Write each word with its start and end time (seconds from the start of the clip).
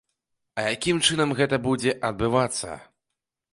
А 0.57 0.63
якім 0.75 1.01
чынам 1.09 1.35
гэта 1.41 1.61
будзе 1.67 1.95
адбывацца? 2.11 2.81